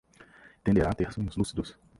[0.65, 1.69] Tenderá a ter sonhos lúcidos